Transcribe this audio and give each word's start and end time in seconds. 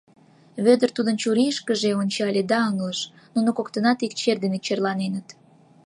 Вӧдыр 0.65 0.89
тудын 0.97 1.15
чурийышкыже 1.21 1.91
ончале 2.01 2.43
да 2.51 2.59
ыҥлыш: 2.69 2.99
нуно 3.35 3.49
коктынат 3.57 3.99
ик 4.05 4.13
чер 4.19 4.37
дене 4.43 4.59
черланеныт. 4.65 5.27